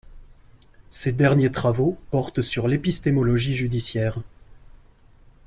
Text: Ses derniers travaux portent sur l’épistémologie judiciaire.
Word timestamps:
Ses 0.89 1.11
derniers 1.11 1.51
travaux 1.51 1.95
portent 2.09 2.41
sur 2.41 2.67
l’épistémologie 2.67 3.53
judiciaire. 3.53 4.17